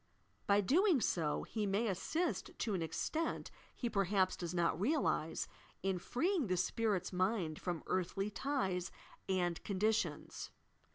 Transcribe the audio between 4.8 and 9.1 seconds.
realize in freeing the spirit's mind from earthly ties